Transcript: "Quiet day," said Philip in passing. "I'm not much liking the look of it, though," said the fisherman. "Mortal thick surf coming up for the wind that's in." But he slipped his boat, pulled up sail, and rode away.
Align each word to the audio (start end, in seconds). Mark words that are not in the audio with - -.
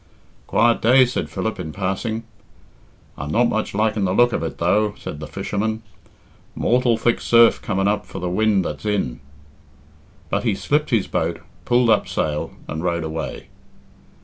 "Quiet 0.47 0.81
day," 0.81 1.05
said 1.05 1.29
Philip 1.29 1.59
in 1.59 1.71
passing. 1.71 2.23
"I'm 3.19 3.29
not 3.31 3.49
much 3.49 3.75
liking 3.75 4.03
the 4.03 4.15
look 4.15 4.33
of 4.33 4.41
it, 4.41 4.57
though," 4.57 4.95
said 4.97 5.19
the 5.19 5.27
fisherman. 5.27 5.83
"Mortal 6.55 6.97
thick 6.97 7.21
surf 7.21 7.61
coming 7.61 7.87
up 7.87 8.07
for 8.07 8.17
the 8.17 8.27
wind 8.27 8.65
that's 8.65 8.83
in." 8.87 9.19
But 10.31 10.43
he 10.43 10.55
slipped 10.55 10.89
his 10.89 11.05
boat, 11.05 11.39
pulled 11.65 11.91
up 11.91 12.07
sail, 12.07 12.51
and 12.67 12.81
rode 12.83 13.03
away. 13.03 13.49